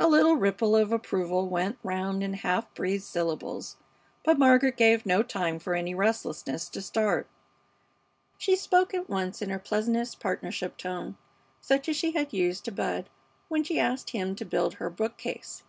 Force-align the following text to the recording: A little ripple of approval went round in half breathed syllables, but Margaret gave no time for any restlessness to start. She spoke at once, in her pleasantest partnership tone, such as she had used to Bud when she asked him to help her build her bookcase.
A 0.00 0.08
little 0.08 0.34
ripple 0.34 0.74
of 0.74 0.90
approval 0.90 1.48
went 1.48 1.78
round 1.84 2.24
in 2.24 2.32
half 2.34 2.74
breathed 2.74 3.04
syllables, 3.04 3.76
but 4.24 4.40
Margaret 4.40 4.76
gave 4.76 5.06
no 5.06 5.22
time 5.22 5.60
for 5.60 5.76
any 5.76 5.94
restlessness 5.94 6.68
to 6.70 6.82
start. 6.82 7.28
She 8.38 8.56
spoke 8.56 8.92
at 8.92 9.08
once, 9.08 9.40
in 9.40 9.50
her 9.50 9.60
pleasantest 9.60 10.18
partnership 10.18 10.76
tone, 10.76 11.16
such 11.60 11.88
as 11.88 11.94
she 11.96 12.10
had 12.10 12.32
used 12.32 12.64
to 12.64 12.72
Bud 12.72 13.08
when 13.46 13.62
she 13.62 13.78
asked 13.78 14.10
him 14.10 14.34
to 14.34 14.42
help 14.42 14.48
her 14.50 14.50
build 14.50 14.74
her 14.74 14.90
bookcase. 14.90 15.62